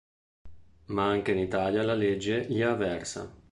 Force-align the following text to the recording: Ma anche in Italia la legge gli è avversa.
Ma 0.87 1.05
anche 1.11 1.29
in 1.31 1.37
Italia 1.37 1.83
la 1.83 1.93
legge 1.93 2.47
gli 2.47 2.61
è 2.61 2.63
avversa. 2.63 3.31